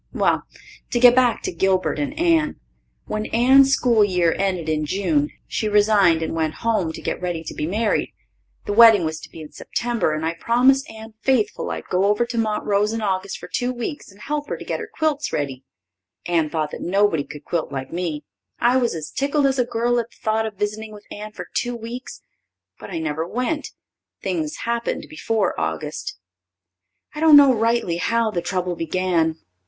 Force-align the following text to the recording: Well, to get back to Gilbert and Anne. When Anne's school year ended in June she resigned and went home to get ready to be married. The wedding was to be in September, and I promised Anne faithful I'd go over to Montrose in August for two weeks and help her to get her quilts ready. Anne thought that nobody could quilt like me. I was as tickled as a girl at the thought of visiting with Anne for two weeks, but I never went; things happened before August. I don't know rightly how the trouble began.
Well, 0.13 0.41
to 0.89 0.99
get 0.99 1.13
back 1.13 1.43
to 1.43 1.51
Gilbert 1.51 1.99
and 1.99 2.17
Anne. 2.17 2.59
When 3.05 3.27
Anne's 3.27 3.71
school 3.75 4.03
year 4.03 4.33
ended 4.35 4.67
in 4.67 4.83
June 4.87 5.29
she 5.45 5.67
resigned 5.69 6.23
and 6.23 6.33
went 6.33 6.55
home 6.65 6.91
to 6.93 7.03
get 7.03 7.21
ready 7.21 7.43
to 7.43 7.53
be 7.53 7.67
married. 7.67 8.11
The 8.65 8.73
wedding 8.73 9.05
was 9.05 9.19
to 9.19 9.29
be 9.29 9.41
in 9.41 9.51
September, 9.51 10.11
and 10.15 10.25
I 10.25 10.33
promised 10.33 10.89
Anne 10.89 11.13
faithful 11.21 11.69
I'd 11.69 11.85
go 11.91 12.05
over 12.05 12.25
to 12.25 12.37
Montrose 12.39 12.93
in 12.93 13.01
August 13.03 13.37
for 13.37 13.47
two 13.47 13.71
weeks 13.71 14.09
and 14.11 14.19
help 14.21 14.49
her 14.49 14.57
to 14.57 14.65
get 14.65 14.79
her 14.79 14.89
quilts 14.91 15.31
ready. 15.31 15.63
Anne 16.25 16.49
thought 16.49 16.71
that 16.71 16.81
nobody 16.81 17.23
could 17.23 17.45
quilt 17.45 17.71
like 17.71 17.93
me. 17.93 18.23
I 18.57 18.77
was 18.77 18.95
as 18.95 19.11
tickled 19.11 19.45
as 19.45 19.59
a 19.59 19.65
girl 19.65 19.99
at 19.99 20.09
the 20.09 20.17
thought 20.19 20.47
of 20.47 20.55
visiting 20.55 20.93
with 20.93 21.05
Anne 21.11 21.33
for 21.33 21.47
two 21.53 21.75
weeks, 21.75 22.23
but 22.79 22.89
I 22.89 22.97
never 22.97 23.27
went; 23.27 23.69
things 24.19 24.55
happened 24.65 25.05
before 25.11 25.53
August. 25.59 26.17
I 27.13 27.19
don't 27.19 27.37
know 27.37 27.53
rightly 27.53 27.97
how 27.97 28.31
the 28.31 28.41
trouble 28.41 28.75
began. 28.75 29.37